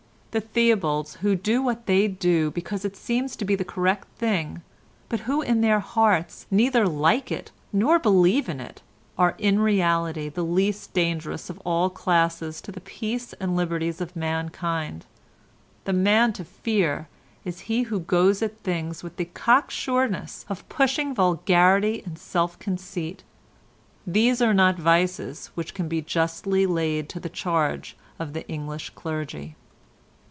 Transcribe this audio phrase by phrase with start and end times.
[0.31, 4.61] The Theobalds, who do what they do because it seems to be the correct thing,
[5.09, 8.81] but who in their hearts neither like it nor believe in it,
[9.17, 14.15] are in reality the least dangerous of all classes to the peace and liberties of
[14.15, 15.05] mankind.
[15.83, 17.09] The man to fear
[17.43, 23.23] is he who goes at things with the cocksureness of pushing vulgarity and self conceit.
[24.07, 28.91] These are not vices which can be justly laid to the charge of the English
[28.91, 29.57] clergy.